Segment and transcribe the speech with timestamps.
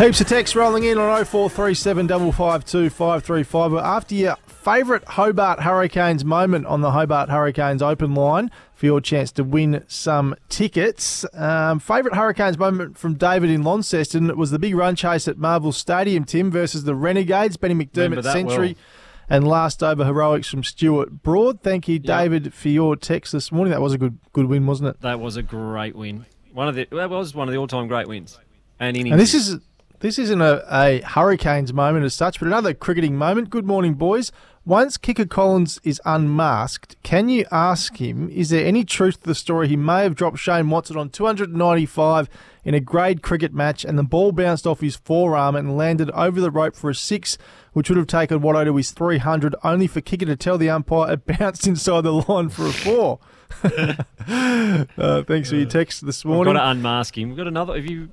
[0.00, 3.74] Heaps of text rolling in on 0437 552 535.
[3.74, 9.30] After your favourite Hobart Hurricanes moment on the Hobart Hurricanes open line for your chance
[9.32, 11.26] to win some tickets.
[11.34, 15.70] Um, favourite Hurricanes moment from David in Launceston was the big run chase at Marvel
[15.70, 17.58] Stadium, Tim, versus the Renegades.
[17.58, 18.68] Benny McDermott century.
[18.68, 19.36] Well.
[19.36, 21.62] And last over heroics from Stuart Broad.
[21.62, 22.54] Thank you, David, yep.
[22.54, 23.70] for your text this morning.
[23.70, 25.02] That was a good good win, wasn't it?
[25.02, 26.24] That was a great win.
[26.54, 28.38] One of the that was one of the all time great wins.
[28.82, 29.58] And, and this is
[30.00, 33.50] this isn't a, a Hurricanes moment as such, but another cricketing moment.
[33.50, 34.32] Good morning, boys.
[34.64, 39.34] Once Kicker Collins is unmasked, can you ask him, is there any truth to the
[39.34, 42.28] story he may have dropped Shane Watson on 295
[42.64, 46.40] in a grade cricket match and the ball bounced off his forearm and landed over
[46.40, 47.38] the rope for a six,
[47.72, 51.14] which would have taken Watto to his 300, only for Kicker to tell the umpire
[51.14, 53.18] it bounced inside the line for a four?
[53.64, 56.52] uh, thanks for your text this morning.
[56.52, 57.30] We've got to unmask him.
[57.30, 57.74] We've got another.
[57.74, 58.10] Have you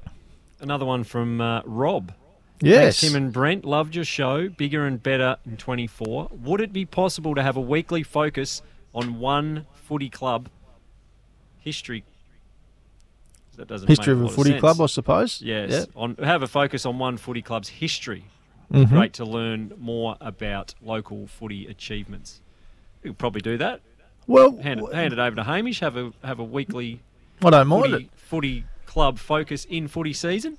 [0.59, 2.13] another one from uh, Rob.
[2.61, 2.99] Yes.
[2.99, 3.65] Thanks, Tim and Brent.
[3.65, 4.49] Loved your show.
[4.49, 6.29] Bigger and better in 24.
[6.31, 8.61] Would it be possible to have a weekly focus
[8.93, 10.49] on one footy club
[11.59, 12.03] history?
[13.57, 15.41] That doesn't history of a footy of club, I suppose.
[15.41, 15.71] Yes.
[15.71, 15.89] Yep.
[15.95, 18.25] On have a focus on one footy club's history.
[18.71, 18.95] Mm-hmm.
[18.95, 22.41] Great to learn more about local footy achievements.
[23.01, 23.81] We could probably do that.
[24.27, 25.79] Well, hand, hand it over to Hamish.
[25.79, 27.01] Have a have a weekly.
[27.43, 28.09] I don't mind footy, it.
[28.15, 28.65] Footy
[28.97, 30.57] club focus in footy season.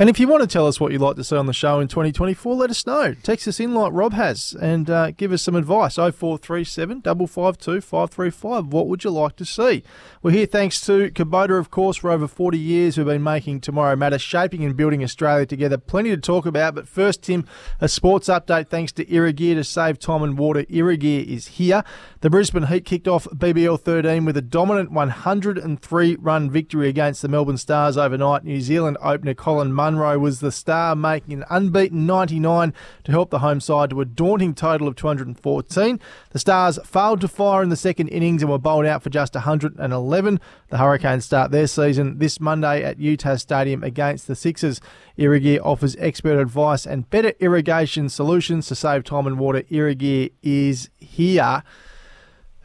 [0.00, 1.78] And if you want to tell us what you'd like to see on the show
[1.78, 3.14] in 2024, let us know.
[3.14, 5.94] Text us in like Rob has and uh, give us some advice.
[5.94, 8.66] 0437 552 535.
[8.72, 9.84] What would you like to see?
[10.20, 12.98] We're here thanks to Kubota, of course, for over 40 years.
[12.98, 15.78] We've been making Tomorrow Matter, shaping and building Australia together.
[15.78, 16.74] Plenty to talk about.
[16.74, 17.46] But first, Tim,
[17.80, 20.64] a sports update thanks to Irrigear to save time and water.
[20.64, 21.84] Irrigear is here.
[22.20, 27.28] The Brisbane Heat kicked off BBL 13 with a dominant 103 run victory against the
[27.28, 28.42] Melbourne Stars overnight.
[28.42, 32.72] New Zealand opener Colin Munro was the star, making an unbeaten 99
[33.04, 36.00] to help the home side to a daunting total of 214.
[36.30, 39.34] The Stars failed to fire in the second innings and were bowled out for just
[39.34, 40.40] 111.
[40.70, 44.80] The Hurricanes start their season this Monday at UTAS Stadium against the Sixers.
[45.18, 49.64] Irrigear offers expert advice and better irrigation solutions to save time and water.
[49.64, 51.62] Irrigear is here.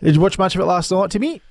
[0.01, 1.41] Did you watch much of it last night, Timmy?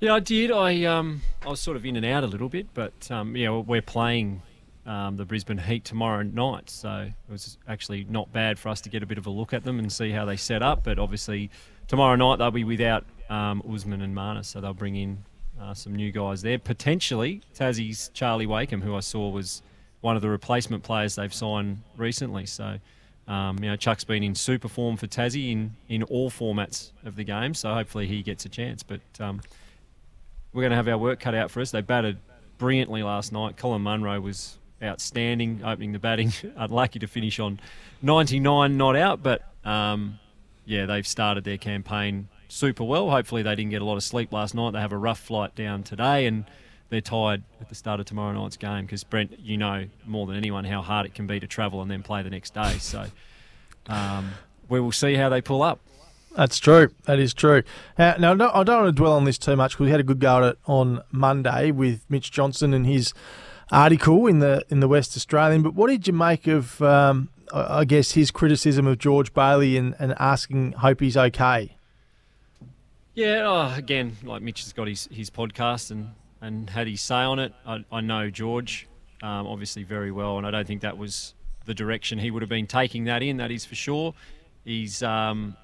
[0.00, 0.50] Yeah, I did.
[0.50, 3.50] I um, I was sort of in and out a little bit, but um, yeah,
[3.50, 4.42] we're playing
[4.86, 8.88] um, the Brisbane Heat tomorrow night, so it was actually not bad for us to
[8.88, 10.84] get a bit of a look at them and see how they set up.
[10.84, 11.50] But obviously,
[11.86, 15.24] tomorrow night they'll be without um, Usman and Marnus, so they'll bring in
[15.60, 16.58] uh, some new guys there.
[16.58, 19.62] Potentially, Tassie's Charlie Wakim, who I saw was
[20.00, 22.46] one of the replacement players they've signed recently.
[22.46, 22.78] So
[23.28, 27.16] um, you know, Chuck's been in super form for Tassie in, in all formats of
[27.16, 28.82] the game, so hopefully he gets a chance.
[28.82, 29.40] But um,
[30.52, 31.70] we're going to have our work cut out for us.
[31.70, 32.18] They batted
[32.58, 33.56] brilliantly last night.
[33.56, 36.32] Colin Munro was outstanding opening the batting.
[36.56, 37.60] Unlucky to finish on
[38.02, 40.18] 99 not out, but um,
[40.64, 43.10] yeah, they've started their campaign super well.
[43.10, 44.72] Hopefully they didn't get a lot of sleep last night.
[44.72, 46.44] They have a rough flight down today and
[46.90, 50.36] they're tired at the start of tomorrow night's game because Brent, you know more than
[50.36, 52.76] anyone how hard it can be to travel and then play the next day.
[52.78, 53.06] So
[53.86, 54.32] um,
[54.68, 55.80] we will see how they pull up.
[56.34, 56.88] That's true.
[57.04, 57.62] That is true.
[57.98, 60.00] Uh, now, no, I don't want to dwell on this too much because we had
[60.00, 63.12] a good go at it on Monday with Mitch Johnson and his
[63.72, 65.62] article in the in the West Australian.
[65.62, 69.96] But what did you make of, um, I guess, his criticism of George Bailey and,
[69.98, 71.76] and asking, hope he's okay?
[73.14, 76.10] Yeah, oh, again, like Mitch has got his, his podcast and
[76.40, 77.52] and had his say on it.
[77.66, 78.88] I, I know George
[79.22, 81.34] um, obviously very well, and I don't think that was
[81.64, 83.36] the direction he would have been taking that in.
[83.36, 84.14] That is for sure.
[84.64, 85.56] He's um,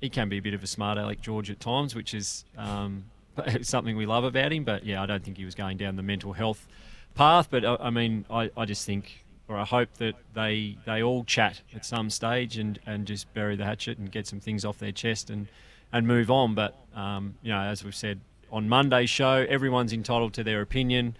[0.00, 3.04] he can be a bit of a smart aleck George at times, which is um,
[3.62, 4.64] something we love about him.
[4.64, 6.66] But yeah, I don't think he was going down the mental health
[7.16, 7.48] path.
[7.50, 11.24] But I, I mean, I, I just think or I hope that they they all
[11.24, 14.78] chat at some stage and, and just bury the hatchet and get some things off
[14.78, 15.48] their chest and,
[15.92, 16.54] and move on.
[16.54, 19.46] But um, you know, as we've said on Monday's show.
[19.48, 21.16] Everyone's entitled to their opinion.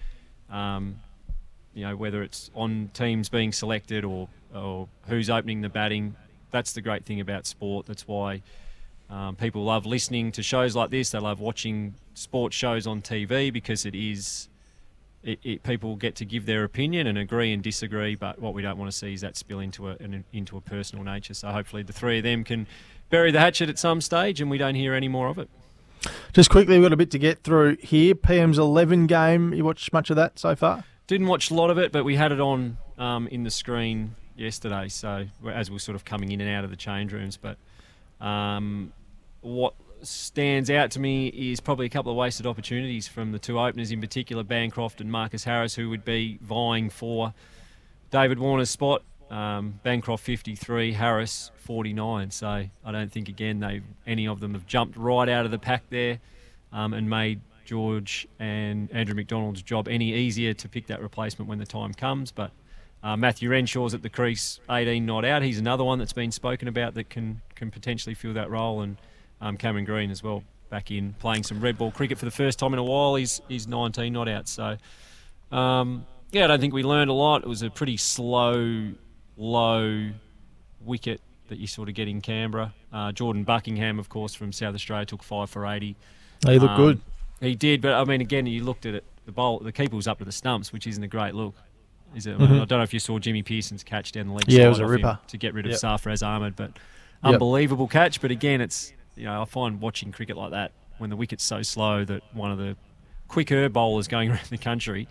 [0.51, 1.01] Um,
[1.75, 6.17] you know, whether it's on teams being selected or, or who's opening the batting.
[6.51, 7.87] That's the great thing about sport.
[7.87, 8.43] That's why
[9.11, 11.11] um, people love listening to shows like this.
[11.11, 14.49] They love watching sports shows on TV because it is.
[15.27, 18.63] It, it, people get to give their opinion and agree and disagree, but what we
[18.63, 21.35] don't want to see is that spill into a an, into a personal nature.
[21.35, 22.69] So hopefully the three of them can
[23.11, 25.51] bury the hatchet at some stage, and we don't hear any more of it.
[26.33, 28.15] Just quickly, we've got a bit to get through here.
[28.15, 29.53] PM's 11 game.
[29.53, 30.85] You watched much of that so far?
[31.07, 34.15] Didn't watch a lot of it, but we had it on um, in the screen
[34.37, 34.89] yesterday.
[34.89, 37.59] So as we are sort of coming in and out of the change rooms, but
[38.25, 38.93] um,
[39.41, 43.59] what stands out to me is probably a couple of wasted opportunities from the two
[43.59, 47.35] openers, in particular Bancroft and Marcus Harris, who would be vying for
[48.11, 49.03] David Warner's spot.
[49.31, 52.31] Um, Bancroft 53, Harris 49.
[52.31, 55.59] So I don't think again they any of them have jumped right out of the
[55.59, 56.21] pack there
[56.73, 61.59] um, and made George and Andrew McDonald's job any easier to pick that replacement when
[61.59, 62.31] the time comes.
[62.31, 62.53] But
[63.03, 65.43] uh, Matthew Renshaw's at the crease, 18 not out.
[65.43, 68.97] He's another one that's been spoken about that can can potentially fill that role, and
[69.41, 72.59] um, Cameron Green as well, back in playing some red ball cricket for the first
[72.59, 73.15] time in a while.
[73.17, 74.49] He's he's 19 not out.
[74.49, 74.77] So
[75.53, 77.43] um, yeah, I don't think we learned a lot.
[77.43, 78.93] It was a pretty slow,
[79.37, 80.09] low
[80.81, 82.73] wicket that you sort of get in Canberra.
[82.93, 85.95] Uh, Jordan Buckingham, of course, from South Australia, took five for 80.
[86.47, 87.01] He looked Um, good.
[87.41, 89.05] He did, but I mean, again, you looked at it.
[89.27, 91.55] The bowl, the keeper was up to the stumps, which isn't a great look.
[92.15, 92.39] Is it?
[92.39, 92.63] Mhm.
[92.63, 94.45] I don't know if you saw Jimmy Peirson's catch down the leg.
[94.49, 95.19] Yeah, it side was a ripper.
[95.27, 95.81] to get rid of Yep.
[95.81, 96.71] Sarfraz Ahmed, but
[97.25, 97.35] Yep.
[97.35, 98.21] unbelievable catch.
[98.21, 101.63] But again, it's you know I find watching cricket like that when the wicket's so
[101.63, 102.77] slow that one of the
[103.29, 105.09] quicker bowlers going around the country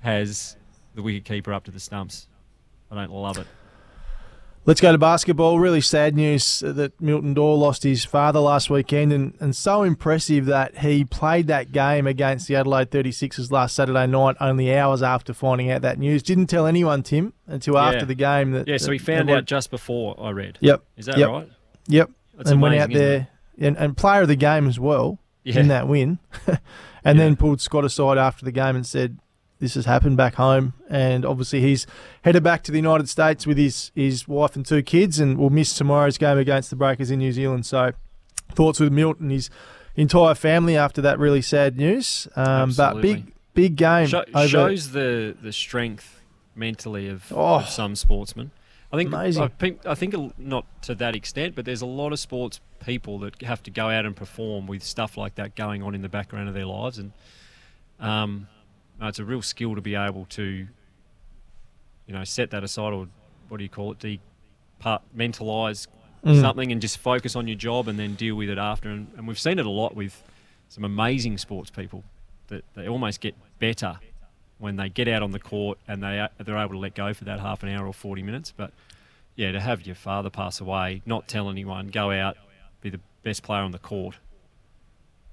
[0.00, 0.56] has
[0.94, 2.26] the wicket keeper up to the stumps.
[2.90, 3.46] I don't love it.
[4.66, 5.58] Let's go to basketball.
[5.58, 10.44] Really sad news that Milton Doyle lost his father last weekend, and, and so impressive
[10.46, 15.32] that he played that game against the Adelaide 36ers last Saturday night, only hours after
[15.32, 16.22] finding out that news.
[16.22, 17.86] Didn't tell anyone, Tim, until Yeah.
[17.88, 18.50] after the game.
[18.52, 20.58] That Yeah, so he found that- out just before I read.
[20.60, 20.84] Yep.
[20.98, 21.28] Is that Yep.
[21.30, 21.48] right?
[21.86, 22.10] Yep.
[22.36, 23.28] That's and went out amazing, there
[23.60, 25.60] and, and player of the game as well Yeah.
[25.60, 26.58] in that win, and
[27.04, 27.12] Yeah.
[27.12, 29.18] then pulled Scott aside after the game and said,
[29.58, 31.86] "This has happened back home." And obviously, he's
[32.22, 35.50] headed back to the United States with his his wife and two kids, and will
[35.50, 37.66] miss tomorrow's game against the Breakers in New Zealand.
[37.66, 37.92] So,
[38.54, 39.50] thoughts with Milton, his
[39.96, 42.26] entire family after that really sad news.
[42.36, 44.48] Um, but big big game Sho- over.
[44.48, 46.20] shows the the strength
[46.54, 47.56] mentally of, Oh.
[47.56, 48.50] of some sportsmen.
[48.92, 49.42] I think Amazing.
[49.44, 53.18] I think I think not to that extent, but there's a lot of sports people
[53.20, 56.08] that have to go out and perform with stuff like that going on in the
[56.08, 57.12] background of their lives, and
[58.00, 58.48] um,
[59.00, 60.42] it's a real skill to be able to,
[62.06, 63.06] you know, set that aside or
[63.48, 64.20] what do you call it,
[64.82, 65.86] departmentalize
[66.24, 66.38] Mm.
[66.38, 68.90] something and just focus on your job and then deal with it after.
[68.90, 70.22] And, and we've seen it a lot with
[70.68, 72.04] some amazing sports people
[72.48, 73.98] that they almost get better
[74.60, 77.12] when they get out on the court and they are, they're able to let go
[77.12, 78.52] for that half an hour or 40 minutes.
[78.56, 78.72] But
[79.34, 82.36] yeah, to have your father pass away, not tell anyone, go out,
[82.80, 84.16] be the best player on the court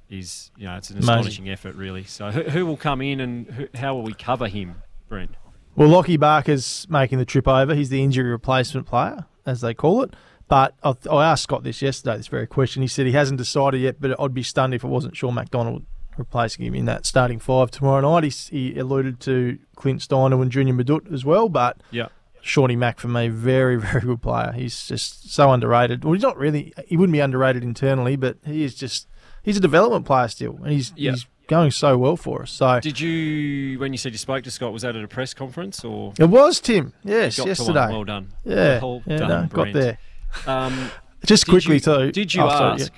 [0.10, 1.14] is, you know, it's an Amazing.
[1.14, 2.04] astonishing effort, really.
[2.04, 5.36] So who, who will come in and who, how will we cover him, Brent?
[5.76, 7.76] Well, Lockie Barker's making the trip over.
[7.76, 10.14] He's the injury replacement player, as they call it.
[10.48, 12.82] But I, I asked Scott this yesterday, this very question.
[12.82, 15.84] He said he hasn't decided yet, but I'd be stunned if it wasn't Sean Macdonald
[16.18, 18.24] replacing him in that starting five tomorrow night.
[18.50, 22.08] He, he alluded to Clint Steindl and Junior Madut as well, but Yeah.
[22.42, 24.52] Shawnee Mack for me, very, very good player.
[24.54, 26.04] He's just so underrated.
[26.04, 29.08] Well, he's not really, he wouldn't be underrated internally, but he is just,
[29.44, 31.12] he's a development player still, and he's, Yeah.
[31.12, 32.52] he's going so well for us.
[32.52, 35.34] So Did you, when you said you spoke to Scott, was that at a press
[35.34, 36.14] conference or?
[36.20, 37.88] it was Tim, yes, yesterday.
[37.90, 38.34] Well done.
[38.46, 39.98] Yeah, Well yeah done, no, got there.
[40.46, 40.92] Um,
[41.26, 42.12] Just quickly you- too.
[42.12, 42.94] Did you oh, sorry, ask?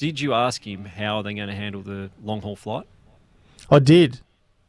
[0.00, 2.86] Did you ask him how are they going to handle the long haul flight?
[3.70, 4.20] I did,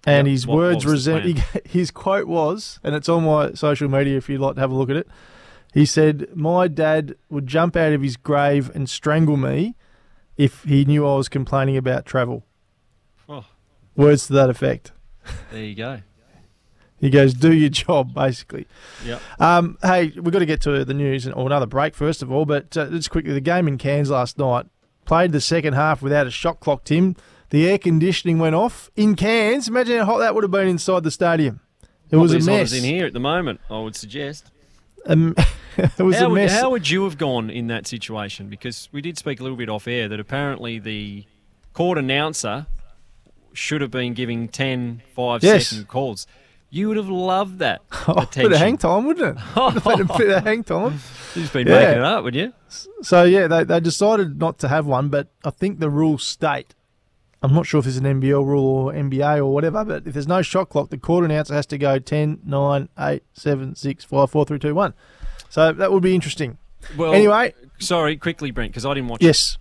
[0.05, 0.31] and Yep.
[0.31, 3.87] his What- what words was the resem- his quote was, and it's on my social
[3.89, 5.07] media if you'd like to have a look at it.
[5.73, 9.75] He said, "My dad would jump out of his grave and strangle me
[10.35, 12.43] if he knew I was complaining about travel."
[13.29, 13.45] Oh,
[13.95, 14.91] Words to that effect.
[15.49, 16.01] there you go.
[16.99, 18.67] He goes, "Do your job," basically.
[19.05, 19.21] Yep.
[19.39, 22.29] Um, hey, we've got to get to the news and or another break first of
[22.33, 22.43] all.
[22.45, 24.65] But uh, just quickly, the game in Cairns last night
[25.05, 26.83] played the second half without a shot clock.
[26.83, 27.15] Tim,
[27.49, 29.67] the air conditioning went off in Cairns.
[29.67, 31.59] Imagine how hot that would have been inside the stadium.
[32.09, 32.83] It was Probably a as hot mess.
[32.83, 34.51] in here at the moment, I would suggest.
[35.05, 35.33] Um,
[35.77, 36.51] it was how, a would, mess.
[36.59, 38.47] how would you have gone in that situation?
[38.49, 41.25] Because we did speak a little bit off air that apparently the
[41.73, 42.67] court announcer
[43.53, 45.67] should have been giving 10, 5 Yes.
[45.67, 46.27] second calls.
[46.73, 48.43] You would have loved that oh, attention.
[48.43, 49.43] bit of hang time, wouldn't it?
[49.57, 50.93] A bit of hang time.
[50.93, 51.73] You've just been Yeah.
[51.79, 52.53] making it up, would you?
[53.01, 56.73] So yeah, they, they decided not to have one, but I think the rules state.
[57.43, 60.27] I'm not sure if it's an NBL rule or NBA or whatever, but if there's
[60.27, 64.29] no shot clock, the court announcer has to go 10, 9, 8, 7, 6, 5,
[64.31, 64.93] 4, 3, 2, 1.
[65.49, 66.57] So that would be interesting.
[66.95, 69.25] Well, anyway, sorry, quickly, Brent, because I didn't watch it.
[69.25, 69.57] yes.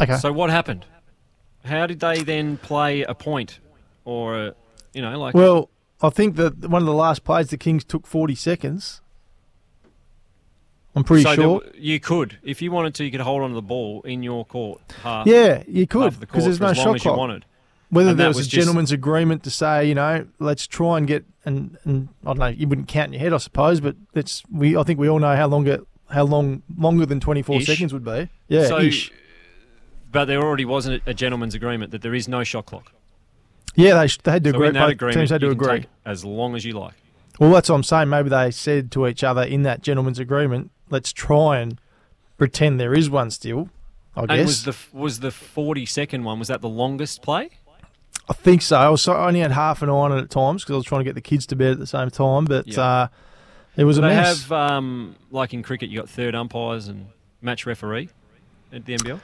[0.00, 0.16] Okay.
[0.16, 0.86] So what happened?
[1.64, 3.58] How did they then play a point,
[4.04, 4.54] or a,
[4.92, 5.70] you know, like well,
[6.04, 9.00] I think that one of the last plays, the Kings took 40 seconds.
[10.94, 11.62] I'm pretty so sure.
[11.74, 14.44] you could, if you wanted to, you could hold on to the ball in your
[14.44, 15.26] court half.
[15.26, 17.16] yeah, you could of the because there's no as shot clock.
[17.16, 17.44] wanted.
[17.90, 20.98] Whether And there was, was a just- gentleman's agreement to say, you know, let's try
[20.98, 23.80] and get and, and I don't know, you wouldn't count in your head, I suppose,
[23.80, 25.80] but let's we I think we all know how long it
[26.10, 27.66] how long longer than twenty four Ish.
[27.66, 28.28] seconds would be.
[28.48, 29.10] Yeah, so, ish.
[30.12, 32.92] But there already wasn't a gentleman's agreement that there is no shot clock.
[33.76, 35.12] Yeah, they they had to so agree.
[35.12, 35.78] teams had to you can agree.
[35.80, 36.94] take as long as you like.
[37.40, 38.08] Well, that's what I'm saying.
[38.08, 41.80] Maybe they said to each other in that gentleman's agreement, let's try and
[42.38, 43.68] pretend there is one still.
[44.16, 44.46] I And guess.
[44.46, 46.38] was the was the forty second one?
[46.38, 47.50] Was that the longest play?
[48.28, 48.76] I think so.
[48.76, 50.76] I was so, I only had half an eye on it at times because I
[50.76, 52.44] was trying to get the kids to bed at the same time.
[52.46, 52.80] But Yeah.
[52.80, 53.08] uh,
[53.76, 54.42] it was a they mess.
[54.44, 57.08] have um, like in cricket, you got third umpires and
[57.42, 58.08] match referee
[58.72, 59.20] at the NBL.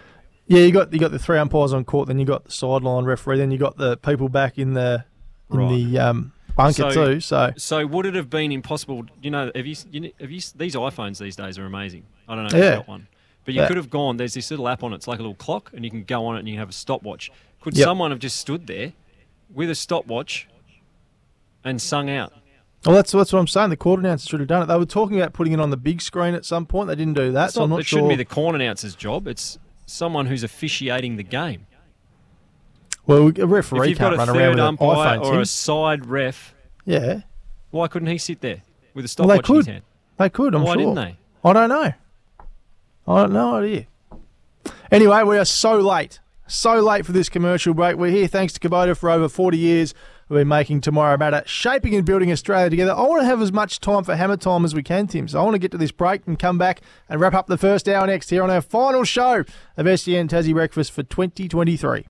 [0.50, 3.04] Yeah, you got you got the three umpires on court, then you got the sideline
[3.04, 5.04] referee, then you got the people back in the
[5.52, 5.68] in Right.
[5.92, 7.20] the um, bunker So- too.
[7.20, 9.04] So So would it have been impossible?
[9.22, 12.02] You know, have you, you have you these iPhones these days are amazing.
[12.28, 12.68] I don't know if Yeah.
[12.70, 13.06] you've got one,
[13.44, 13.68] but you Yeah.
[13.68, 14.16] could have gone.
[14.16, 14.96] There's this little app on it.
[14.96, 16.72] It's like a little clock, and you can go on it and you have a
[16.72, 17.30] stopwatch.
[17.60, 17.84] Could Yep.
[17.84, 18.92] someone have just stood there
[19.54, 20.48] with a stopwatch
[21.64, 22.32] and sung out?
[22.86, 23.70] well, that's that's what I'm saying.
[23.70, 24.66] The court announcer should have done it.
[24.66, 26.88] They were talking about putting it on the big screen at some point.
[26.88, 27.98] They didn't do that, It's so I'm not- not it sure.
[27.98, 29.28] shouldn't be the corn announcer's job.
[29.28, 29.58] It's
[29.90, 31.66] someone who's officiating the game.
[33.06, 35.24] well, a If referee you've got can't a run around third with an umpire iPhone.
[35.24, 35.40] or Tim.
[35.40, 36.54] a side ref,
[36.84, 37.20] Yeah,
[37.70, 38.62] why couldn't he sit there
[38.94, 39.72] with a Well, they stopwatch in his could.
[39.72, 39.84] hand?
[40.18, 40.54] they could.
[40.54, 40.66] I'm sure.
[40.66, 40.82] why sure.
[40.82, 41.16] didn't they?
[41.44, 41.92] I don't know.
[43.08, 43.86] I have no idea.
[44.92, 46.20] Anyway, we are so late.
[46.46, 47.96] So late for this commercial break.
[47.96, 49.94] We're here thanks to Kubota for over 40 years.
[50.30, 52.92] We've be making tomorrow matter, shaping and building Australia together.
[52.92, 55.26] I want to have as much time for hammer time as we can, Tim.
[55.26, 57.58] So I want to get to this break and come back and wrap up the
[57.58, 59.42] first hour next here on our final show
[59.76, 62.06] of SEN Tassie Breakfast for 2023.